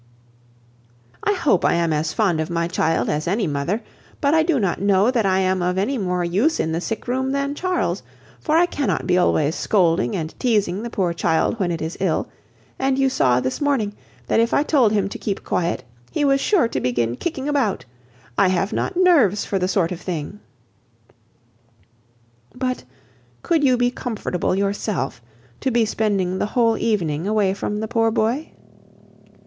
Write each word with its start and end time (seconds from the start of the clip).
"I 1.23 1.33
hope 1.33 1.63
I 1.63 1.73
am 1.75 1.93
as 1.93 2.11
fond 2.11 2.41
of 2.41 2.49
my 2.49 2.67
child 2.67 3.07
as 3.07 3.27
any 3.27 3.45
mother, 3.45 3.83
but 4.19 4.33
I 4.33 4.41
do 4.41 4.59
not 4.59 4.81
know 4.81 5.11
that 5.11 5.27
I 5.27 5.37
am 5.41 5.61
of 5.61 5.77
any 5.77 5.99
more 5.99 6.25
use 6.25 6.59
in 6.59 6.71
the 6.71 6.81
sick 6.81 7.07
room 7.07 7.33
than 7.33 7.53
Charles, 7.53 8.01
for 8.39 8.57
I 8.57 8.65
cannot 8.65 9.05
be 9.05 9.15
always 9.19 9.53
scolding 9.53 10.15
and 10.15 10.33
teazing 10.39 10.81
the 10.81 10.89
poor 10.89 11.13
child 11.13 11.59
when 11.59 11.69
it 11.71 11.83
is 11.83 11.97
ill; 11.99 12.27
and 12.79 12.97
you 12.97 13.11
saw, 13.11 13.39
this 13.39 13.61
morning, 13.61 13.93
that 14.25 14.39
if 14.39 14.55
I 14.55 14.63
told 14.63 14.91
him 14.91 15.07
to 15.07 15.19
keep 15.19 15.43
quiet, 15.43 15.83
he 16.11 16.25
was 16.25 16.41
sure 16.41 16.67
to 16.69 16.81
begin 16.81 17.15
kicking 17.15 17.47
about. 17.47 17.85
I 18.39 18.47
have 18.47 18.73
not 18.73 18.97
nerves 18.97 19.45
for 19.45 19.59
the 19.59 19.67
sort 19.67 19.91
of 19.91 20.01
thing." 20.01 20.39
"But, 22.55 22.85
could 23.43 23.63
you 23.63 23.77
be 23.77 23.91
comfortable 23.91 24.55
yourself, 24.55 25.21
to 25.59 25.69
be 25.69 25.85
spending 25.85 26.39
the 26.39 26.47
whole 26.47 26.75
evening 26.75 27.27
away 27.27 27.53
from 27.53 27.81
the 27.81 27.87
poor 27.87 28.09
boy?" 28.09 28.49